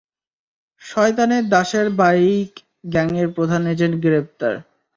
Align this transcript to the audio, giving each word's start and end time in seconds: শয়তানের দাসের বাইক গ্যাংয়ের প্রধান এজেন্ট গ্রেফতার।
শয়তানের 0.81 1.43
দাসের 1.49 1.87
বাইক 1.99 2.51
গ্যাংয়ের 2.85 3.27
প্রধান 3.35 3.61
এজেন্ট 3.67 3.95
গ্রেফতার। 4.03 4.53